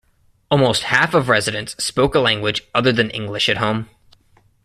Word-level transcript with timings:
Almost 0.49 0.81
half 0.81 1.13
of 1.13 1.29
residents 1.29 1.73
spoke 1.75 2.15
a 2.15 2.19
language 2.19 2.63
other 2.73 2.91
than 2.91 3.11
English 3.11 3.47
at 3.47 3.57
home. 3.57 3.87